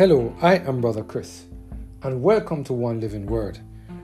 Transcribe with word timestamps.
Hello, 0.00 0.34
I 0.40 0.56
am 0.56 0.80
Brother 0.80 1.04
Chris, 1.04 1.44
and 2.02 2.22
welcome 2.22 2.64
to 2.64 2.72
One 2.72 3.00
Living 3.00 3.26
Word, 3.26 3.58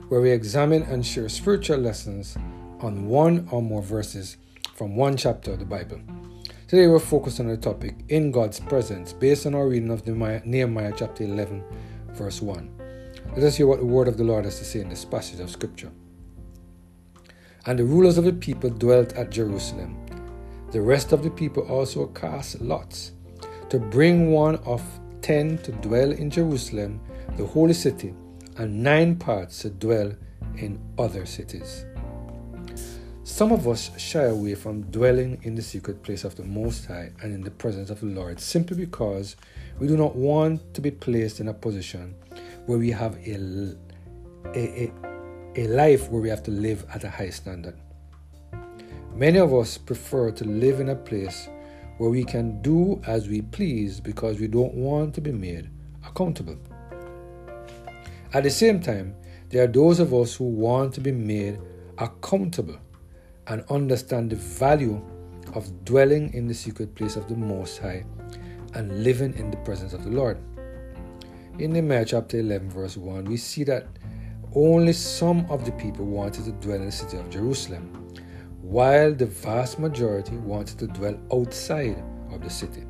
where 0.08 0.20
we 0.20 0.30
examine 0.30 0.82
and 0.82 1.06
share 1.06 1.26
spiritual 1.30 1.78
lessons 1.78 2.36
on 2.80 3.06
one 3.06 3.48
or 3.50 3.62
more 3.62 3.80
verses 3.80 4.36
from 4.74 4.94
one 4.94 5.16
chapter 5.16 5.52
of 5.52 5.58
the 5.58 5.64
Bible. 5.64 5.98
Today 6.68 6.86
we're 6.86 6.98
focused 6.98 7.40
on 7.40 7.48
the 7.48 7.56
topic 7.56 7.94
In 8.10 8.30
God's 8.30 8.60
Presence, 8.60 9.14
based 9.14 9.46
on 9.46 9.54
our 9.54 9.66
reading 9.66 9.90
of 9.90 10.06
Nehemiah 10.06 10.92
chapter 10.94 11.24
11, 11.24 11.64
verse 12.08 12.42
1. 12.42 12.70
Let 13.34 13.44
us 13.44 13.56
hear 13.56 13.66
what 13.66 13.78
the 13.78 13.86
word 13.86 14.06
of 14.06 14.18
the 14.18 14.24
Lord 14.24 14.44
has 14.44 14.58
to 14.58 14.66
say 14.66 14.80
in 14.80 14.90
this 14.90 15.06
passage 15.06 15.40
of 15.40 15.48
Scripture. 15.48 15.92
And 17.64 17.78
the 17.78 17.84
rulers 17.84 18.18
of 18.18 18.26
the 18.26 18.34
people 18.34 18.68
dwelt 18.68 19.14
at 19.14 19.30
Jerusalem. 19.30 19.96
The 20.72 20.82
rest 20.82 21.12
of 21.12 21.22
the 21.22 21.30
people 21.30 21.62
also 21.62 22.08
cast 22.08 22.60
lots 22.60 23.12
to 23.70 23.78
bring 23.78 24.30
one 24.30 24.56
of 24.56 24.82
ten 25.26 25.58
to 25.58 25.72
dwell 25.72 26.12
in 26.12 26.30
Jerusalem, 26.30 27.00
the 27.36 27.44
holy 27.44 27.72
city, 27.72 28.14
and 28.58 28.80
nine 28.80 29.16
parts 29.16 29.62
to 29.62 29.70
dwell 29.70 30.12
in 30.58 30.80
other 31.00 31.26
cities. 31.26 31.84
Some 33.24 33.50
of 33.50 33.66
us 33.66 33.90
shy 33.98 34.22
away 34.22 34.54
from 34.54 34.82
dwelling 34.82 35.40
in 35.42 35.56
the 35.56 35.62
secret 35.62 36.00
place 36.04 36.22
of 36.22 36.36
the 36.36 36.44
Most 36.44 36.86
High 36.86 37.10
and 37.20 37.34
in 37.34 37.40
the 37.40 37.50
presence 37.50 37.90
of 37.90 37.98
the 37.98 38.06
Lord 38.06 38.38
simply 38.38 38.76
because 38.76 39.34
we 39.80 39.88
do 39.88 39.96
not 39.96 40.14
want 40.14 40.72
to 40.74 40.80
be 40.80 40.92
placed 40.92 41.40
in 41.40 41.48
a 41.48 41.52
position 41.52 42.14
where 42.66 42.78
we 42.78 42.92
have 42.92 43.16
a, 43.26 43.74
a, 44.54 44.84
a, 44.84 44.92
a 45.56 45.66
life 45.66 46.08
where 46.08 46.22
we 46.22 46.28
have 46.28 46.44
to 46.44 46.52
live 46.52 46.86
at 46.94 47.02
a 47.02 47.10
high 47.10 47.30
standard. 47.30 47.74
Many 49.12 49.40
of 49.40 49.52
us 49.52 49.76
prefer 49.76 50.30
to 50.30 50.44
live 50.44 50.78
in 50.78 50.90
a 50.90 50.94
place 50.94 51.48
where 51.98 52.10
we 52.10 52.24
can 52.24 52.60
do 52.62 53.00
as 53.06 53.28
we 53.28 53.42
please 53.42 54.00
because 54.00 54.38
we 54.38 54.46
don't 54.46 54.74
want 54.74 55.14
to 55.14 55.20
be 55.20 55.32
made 55.32 55.70
accountable. 56.06 56.56
At 58.32 58.42
the 58.42 58.50
same 58.50 58.80
time, 58.80 59.14
there 59.48 59.64
are 59.64 59.68
those 59.68 60.00
of 60.00 60.12
us 60.12 60.34
who 60.34 60.44
want 60.44 60.92
to 60.94 61.00
be 61.00 61.12
made 61.12 61.58
accountable 61.98 62.76
and 63.46 63.64
understand 63.70 64.30
the 64.30 64.36
value 64.36 65.00
of 65.54 65.84
dwelling 65.84 66.34
in 66.34 66.46
the 66.46 66.54
secret 66.54 66.94
place 66.94 67.16
of 67.16 67.28
the 67.28 67.36
Most 67.36 67.78
High 67.78 68.04
and 68.74 69.04
living 69.04 69.34
in 69.38 69.50
the 69.50 69.56
presence 69.58 69.92
of 69.92 70.04
the 70.04 70.10
Lord. 70.10 70.38
In 71.58 71.72
Nehemiah 71.72 72.04
chapter 72.04 72.38
11, 72.38 72.70
verse 72.70 72.96
1, 72.96 73.24
we 73.24 73.36
see 73.38 73.64
that 73.64 73.86
only 74.54 74.92
some 74.92 75.46
of 75.48 75.64
the 75.64 75.72
people 75.72 76.04
wanted 76.04 76.44
to 76.44 76.52
dwell 76.52 76.76
in 76.76 76.86
the 76.86 76.92
city 76.92 77.16
of 77.16 77.30
Jerusalem 77.30 78.05
while 78.66 79.14
the 79.14 79.26
vast 79.26 79.78
majority 79.78 80.36
wanted 80.38 80.76
to 80.76 80.88
dwell 80.88 81.16
outside 81.32 82.02
of 82.32 82.42
the 82.42 82.50
city. 82.50 82.82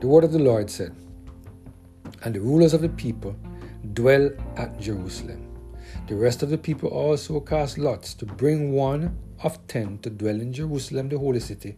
The 0.00 0.08
word 0.08 0.24
of 0.24 0.32
the 0.32 0.40
Lord 0.40 0.68
said, 0.68 0.92
And 2.22 2.34
the 2.34 2.40
rulers 2.40 2.74
of 2.74 2.80
the 2.80 2.88
people 2.88 3.36
dwell 3.92 4.28
at 4.56 4.80
Jerusalem. 4.80 5.46
The 6.08 6.16
rest 6.16 6.42
of 6.42 6.50
the 6.50 6.58
people 6.58 6.88
also 6.88 7.38
cast 7.38 7.78
lots 7.78 8.12
to 8.14 8.26
bring 8.26 8.72
one 8.72 9.16
of 9.44 9.64
ten 9.68 9.98
to 9.98 10.10
dwell 10.10 10.40
in 10.40 10.52
Jerusalem, 10.52 11.08
the 11.08 11.18
holy 11.18 11.40
city, 11.40 11.76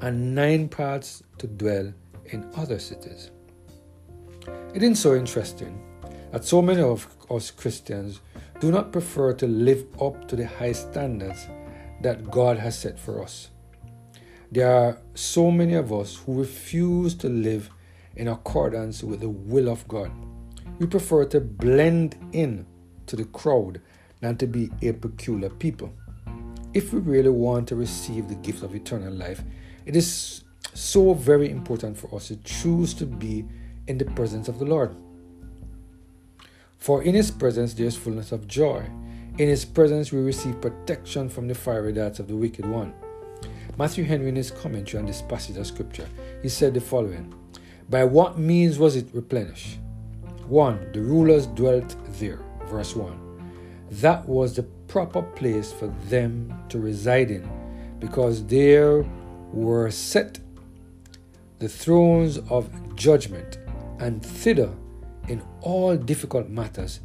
and 0.00 0.34
nine 0.34 0.68
parts 0.68 1.22
to 1.38 1.46
dwell 1.46 1.92
in 2.24 2.50
other 2.56 2.80
cities. 2.80 3.30
It 4.74 4.82
is 4.82 4.98
so 4.98 5.14
interesting 5.14 5.80
that 6.32 6.44
so 6.44 6.60
many 6.60 6.82
of 6.82 7.06
us 7.30 7.52
Christians 7.52 8.20
do 8.58 8.72
not 8.72 8.90
prefer 8.90 9.32
to 9.34 9.46
live 9.46 9.86
up 10.02 10.26
to 10.26 10.34
the 10.34 10.46
high 10.46 10.72
standards 10.72 11.46
that 12.00 12.30
God 12.30 12.58
has 12.58 12.78
set 12.78 12.98
for 12.98 13.22
us. 13.22 13.50
There 14.50 14.72
are 14.72 14.98
so 15.14 15.50
many 15.50 15.74
of 15.74 15.92
us 15.92 16.16
who 16.16 16.38
refuse 16.38 17.14
to 17.16 17.28
live 17.28 17.70
in 18.16 18.28
accordance 18.28 19.02
with 19.02 19.20
the 19.20 19.28
will 19.28 19.68
of 19.68 19.86
God. 19.88 20.10
We 20.78 20.86
prefer 20.86 21.24
to 21.26 21.40
blend 21.40 22.16
in 22.32 22.66
to 23.06 23.16
the 23.16 23.24
crowd 23.26 23.80
than 24.20 24.36
to 24.38 24.46
be 24.46 24.70
a 24.82 24.92
peculiar 24.92 25.50
people. 25.50 25.92
If 26.74 26.92
we 26.92 27.00
really 27.00 27.30
want 27.30 27.68
to 27.68 27.76
receive 27.76 28.28
the 28.28 28.34
gift 28.36 28.62
of 28.62 28.74
eternal 28.74 29.12
life, 29.12 29.42
it 29.86 29.96
is 29.96 30.44
so 30.74 31.14
very 31.14 31.50
important 31.50 31.96
for 31.96 32.14
us 32.14 32.28
to 32.28 32.36
choose 32.36 32.94
to 32.94 33.06
be 33.06 33.44
in 33.86 33.98
the 33.98 34.04
presence 34.04 34.48
of 34.48 34.58
the 34.58 34.64
Lord. 34.64 34.94
For 36.78 37.02
in 37.02 37.14
His 37.14 37.30
presence 37.30 37.74
there 37.74 37.86
is 37.86 37.96
fullness 37.96 38.32
of 38.32 38.46
joy 38.46 38.88
in 39.38 39.48
his 39.48 39.64
presence, 39.64 40.10
we 40.10 40.20
receive 40.20 40.60
protection 40.60 41.28
from 41.28 41.46
the 41.46 41.54
fiery 41.54 41.92
darts 41.92 42.18
of 42.18 42.26
the 42.26 42.34
wicked 42.34 42.66
one. 42.66 42.92
Matthew 43.78 44.02
Henry, 44.02 44.28
in 44.28 44.36
his 44.36 44.50
commentary 44.50 45.00
on 45.00 45.06
this 45.06 45.22
passage 45.22 45.56
of 45.56 45.66
scripture, 45.66 46.08
he 46.42 46.48
said 46.48 46.74
the 46.74 46.80
following 46.80 47.32
By 47.88 48.04
what 48.04 48.36
means 48.36 48.78
was 48.78 48.96
it 48.96 49.08
replenished? 49.12 49.78
1. 50.48 50.92
The 50.92 51.00
rulers 51.00 51.46
dwelt 51.46 51.94
there. 52.18 52.40
Verse 52.66 52.96
1. 52.96 53.86
That 53.92 54.28
was 54.28 54.56
the 54.56 54.64
proper 54.88 55.22
place 55.22 55.72
for 55.72 55.86
them 56.08 56.52
to 56.70 56.80
reside 56.80 57.30
in, 57.30 57.48
because 58.00 58.44
there 58.46 59.04
were 59.52 59.90
set 59.92 60.40
the 61.60 61.68
thrones 61.68 62.38
of 62.50 62.96
judgment, 62.96 63.58
and 64.00 64.20
thither, 64.20 64.74
in 65.28 65.42
all 65.60 65.96
difficult 65.96 66.48
matters, 66.48 67.00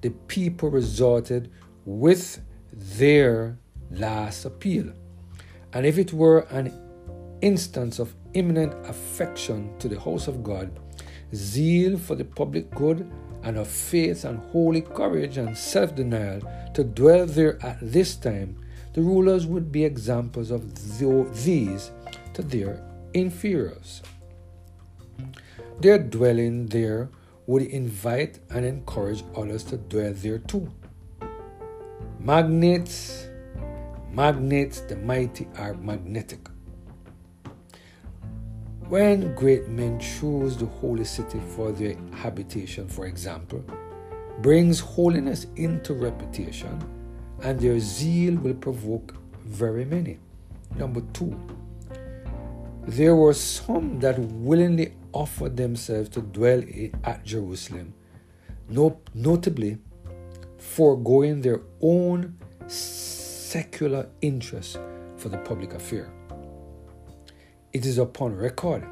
the 0.00 0.10
people 0.10 0.70
resorted 0.70 1.50
with 1.86 2.42
their 2.72 3.58
last 3.90 4.44
appeal. 4.44 4.92
And 5.72 5.86
if 5.86 5.96
it 5.96 6.12
were 6.12 6.40
an 6.50 6.72
instance 7.40 7.98
of 7.98 8.14
imminent 8.34 8.74
affection 8.86 9.78
to 9.78 9.88
the 9.88 9.98
house 9.98 10.28
of 10.28 10.42
God, 10.42 10.78
zeal 11.34 11.96
for 11.96 12.14
the 12.14 12.24
public 12.24 12.70
good, 12.72 13.10
and 13.46 13.56
of 13.58 13.68
faith 13.68 14.24
and 14.24 14.38
holy 14.50 14.80
courage 14.80 15.38
and 15.38 15.56
self 15.56 15.94
denial 15.94 16.40
to 16.74 16.82
dwell 16.82 17.26
there 17.26 17.64
at 17.64 17.78
this 17.80 18.16
time, 18.16 18.58
the 18.92 19.00
rulers 19.00 19.46
would 19.46 19.70
be 19.70 19.84
examples 19.84 20.50
of 20.50 20.64
these 21.44 21.92
to 22.34 22.42
their 22.42 22.82
inferiors. 23.14 24.02
Their 25.80 25.98
dwelling 25.98 26.66
there 26.66 27.08
would 27.46 27.62
invite 27.62 28.40
and 28.50 28.64
encourage 28.64 29.22
others 29.36 29.62
to 29.64 29.76
dwell 29.76 30.12
there 30.14 30.38
too. 30.38 30.72
Magnets, 32.26 33.28
magnets, 34.10 34.80
the 34.80 34.96
mighty 34.96 35.46
are 35.58 35.74
magnetic. 35.74 36.40
When 38.88 39.32
great 39.36 39.68
men 39.68 40.00
choose 40.00 40.56
the 40.56 40.66
holy 40.66 41.04
city 41.04 41.38
for 41.54 41.70
their 41.70 41.94
habitation, 42.10 42.88
for 42.88 43.06
example, 43.06 43.64
brings 44.42 44.80
holiness 44.80 45.46
into 45.54 45.94
reputation, 45.94 46.82
and 47.44 47.60
their 47.60 47.78
zeal 47.78 48.34
will 48.34 48.54
provoke 48.54 49.14
very 49.44 49.84
many. 49.84 50.18
Number 50.74 51.02
two, 51.12 51.38
there 52.88 53.14
were 53.14 53.34
some 53.34 54.00
that 54.00 54.18
willingly 54.18 54.94
offered 55.12 55.56
themselves 55.56 56.08
to 56.08 56.22
dwell 56.22 56.60
at 57.04 57.24
Jerusalem, 57.24 57.94
notably 58.68 59.78
foregoing 60.58 61.40
their 61.40 61.60
own 61.80 62.36
secular 62.66 64.08
interests 64.20 64.78
for 65.16 65.28
the 65.28 65.38
public 65.38 65.72
affair. 65.72 66.10
It 67.72 67.86
is 67.86 67.98
upon 67.98 68.34
record 68.36 68.84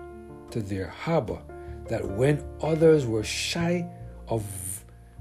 to 0.51 0.61
their 0.61 0.89
harbor 0.89 1.43
that 1.89 2.05
when 2.05 2.45
others 2.63 3.07
were 3.07 3.25
shy 3.25 3.87
of 4.29 4.45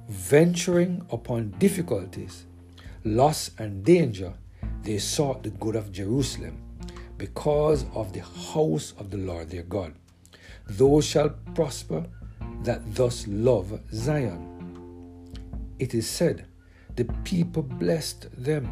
venturing 0.08 1.06
upon 1.12 1.52
difficulties, 1.60 2.46
loss, 3.04 3.52
and 3.58 3.84
danger, 3.84 4.34
they 4.82 4.98
sought 4.98 5.44
the 5.44 5.50
good 5.50 5.76
of 5.76 5.92
Jerusalem 5.92 6.62
because 7.18 7.86
of 7.94 8.14
the 8.14 8.22
house 8.54 8.94
of 8.98 9.10
the 9.10 9.18
Lord 9.18 9.50
their 9.50 9.64
God. 9.64 9.94
Those 10.68 11.06
shall 11.06 11.30
prosper 11.54 12.06
that 12.64 12.96
thus 12.96 13.28
love 13.28 13.80
Zion. 13.94 14.53
It 15.84 15.94
is 15.94 16.08
said, 16.08 16.46
the 16.96 17.04
people 17.26 17.62
blessed 17.62 18.28
them. 18.42 18.66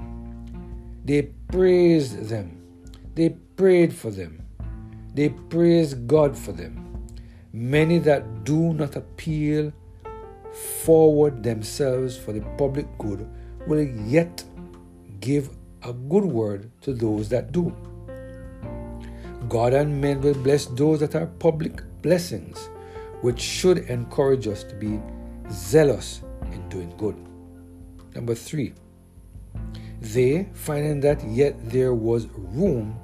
They 1.03 1.23
praised 1.23 2.29
them. 2.29 2.61
They 3.15 3.31
prayed 3.31 3.93
for 3.93 4.11
them. 4.11 4.41
They 5.13 5.27
praised 5.27 6.07
God 6.07 6.37
for 6.37 6.53
them. 6.53 7.05
Many 7.51 7.97
that 7.99 8.45
do 8.45 8.73
not 8.73 8.95
appeal 8.95 9.73
forward 10.85 11.43
themselves 11.43 12.15
for 12.15 12.31
the 12.31 12.39
public 12.57 12.87
good 12.97 13.27
will 13.67 13.83
yet 13.83 14.45
give 15.19 15.49
a 15.83 15.91
good 15.91 16.23
word 16.23 16.71
to 16.83 16.93
those 16.93 17.27
that 17.27 17.51
do. 17.51 17.75
God 19.49 19.73
and 19.73 19.99
men 19.99 20.21
will 20.21 20.33
bless 20.47 20.65
those 20.67 21.01
that 21.01 21.15
are 21.15 21.25
public 21.25 21.81
blessings, 22.01 22.69
which 23.19 23.41
should 23.41 23.79
encourage 23.89 24.47
us 24.47 24.63
to 24.63 24.75
be 24.75 25.01
zealous 25.51 26.21
in 26.51 26.67
doing 26.69 26.93
good. 26.97 27.15
Number 28.15 28.35
three, 28.35 28.73
they, 29.99 30.49
finding 30.53 30.99
that 31.01 31.23
yet 31.27 31.55
there 31.69 31.93
was 31.93 32.27
room, 32.35 32.99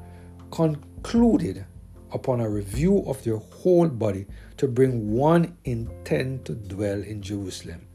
concluded 0.52 1.66
upon 2.12 2.40
a 2.40 2.50
review 2.50 3.04
of 3.06 3.24
their 3.24 3.38
whole 3.38 3.88
body 3.88 4.26
to 4.58 4.68
bring 4.68 5.12
one 5.12 5.58
intent 5.66 6.46
to 6.46 6.56
dwell 6.56 7.02
in 7.02 7.22
Jerusalem. 7.22 7.88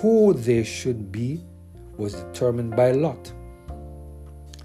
Who 0.00 0.32
they 0.32 0.64
should 0.64 1.10
be 1.12 1.44
was 1.96 2.14
determined 2.14 2.76
by 2.76 2.92
Lot. 2.92 3.32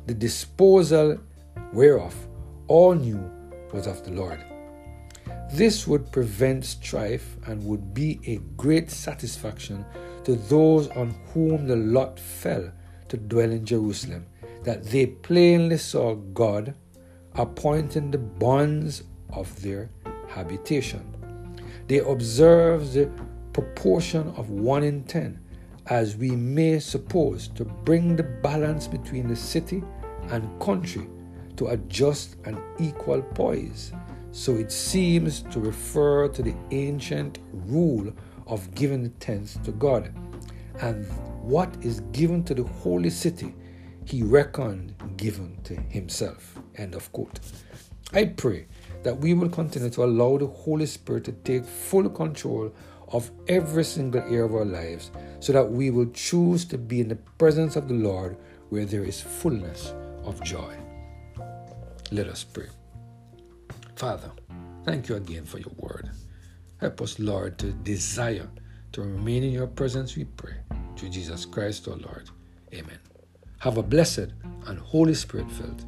The 0.08 0.14
disposal 0.14 1.20
whereof 1.74 2.16
all 2.68 2.94
knew 2.94 3.30
was 3.74 3.88
of 3.88 4.04
the 4.04 4.12
Lord. 4.12 4.44
This 5.52 5.86
would 5.88 6.12
prevent 6.12 6.66
strife 6.66 7.36
and 7.46 7.64
would 7.66 7.94
be 7.94 8.20
a 8.26 8.38
great 8.56 8.90
satisfaction 8.90 9.86
to 10.24 10.36
those 10.36 10.88
on 10.90 11.16
whom 11.34 11.68
the 11.68 11.76
lot 11.76 12.20
fell 12.20 12.72
to 13.10 13.18
dwell 13.18 13.52
in 13.52 13.66
Jerusalem, 13.66 14.26
that 14.64 14.84
they 14.84 15.08
plainly 15.08 15.78
saw 15.78 16.16
God 16.16 16.76
appointing 17.36 18.12
the 18.12 18.18
bonds 18.18 19.04
of 19.34 19.62
their 19.62 19.90
habitation. 20.28 21.04
They 21.88 22.00
observed 22.00 22.94
the 22.94 23.10
proportion 23.54 24.34
of 24.38 24.50
one 24.50 24.84
in 24.84 25.04
ten, 25.04 25.40
as 25.88 26.16
we 26.16 26.32
may 26.32 26.80
suppose, 26.80 27.48
to 27.50 27.66
bring 27.66 28.16
the 28.16 28.24
balance 28.24 28.88
between 28.88 29.28
the 29.28 29.36
city 29.36 29.84
and 30.30 30.60
country 30.62 31.08
to 31.58 31.68
a 31.68 31.78
just 31.78 32.38
and 32.46 32.58
equal 32.80 33.22
poise. 33.22 33.92
So 34.32 34.56
it 34.56 34.72
seems 34.72 35.42
to 35.44 35.60
refer 35.60 36.30
to 36.30 36.42
the 36.42 36.56
ancient 36.72 37.40
rule 37.52 38.14
of 38.48 38.74
giving 38.76 39.10
tenth 39.20 39.64
to 39.64 39.72
God. 39.72 40.14
And 40.80 41.06
what 41.42 41.74
is 41.82 42.02
given 42.12 42.44
to 42.46 42.54
the 42.54 42.64
holy 42.64 43.10
city, 43.10 43.54
he 44.06 44.24
reckoned 44.24 44.96
given 45.18 45.60
to 45.64 45.76
himself. 45.76 46.60
End 46.76 46.96
of 46.96 47.12
quote. 47.12 47.40
I 48.14 48.26
pray 48.26 48.68
that 49.04 49.18
we 49.18 49.34
will 49.34 49.50
continue 49.50 49.90
to 49.92 50.04
allow 50.04 50.38
the 50.38 50.48
Holy 50.48 50.86
Spirit 50.86 51.24
to 51.26 51.32
take 51.32 51.66
full 51.66 52.10
control 52.10 52.74
of 53.10 53.32
every 53.48 53.84
single 53.84 54.22
area 54.22 54.46
of 54.46 54.54
our 54.54 54.66
lives 54.66 55.12
so 55.40 55.54
that 55.54 55.70
we 55.70 55.90
will 55.90 56.10
choose 56.12 56.66
to 56.66 56.78
be 56.78 57.02
in 57.02 57.08
the 57.08 57.16
presence 57.16 57.76
of 57.76 57.88
the 57.88 57.94
Lord 57.94 58.38
where 58.70 58.86
there 58.86 59.04
is 59.04 59.22
fullness 59.22 59.94
of 60.24 60.42
joy. 60.44 60.76
Let 62.12 62.28
us 62.28 62.44
pray. 62.44 62.68
Father, 63.96 64.32
thank 64.86 65.10
you 65.10 65.16
again 65.16 65.46
for 65.46 65.58
your 65.58 65.74
word. 65.78 66.11
Help 66.82 67.00
us, 67.00 67.20
Lord, 67.20 67.60
to 67.60 67.72
desire 67.72 68.50
to 68.92 69.02
remain 69.02 69.44
in 69.44 69.52
your 69.52 69.68
presence, 69.68 70.16
we 70.16 70.26
pray. 70.26 70.56
Through 70.98 71.10
Jesus 71.10 71.46
Christ 71.46 71.88
our 71.88 71.96
Lord. 71.96 72.30
Amen. 72.74 72.98
Have 73.60 73.78
a 73.78 73.84
blessed 73.84 74.34
and 74.66 74.80
Holy 74.80 75.14
Spirit 75.14 75.50
filled 75.52 75.86